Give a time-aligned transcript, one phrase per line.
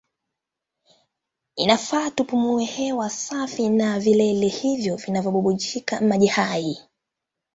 [1.55, 6.77] Inafaa tupumue hewa safi ya vilele hivyo vinavyobubujika maji hai.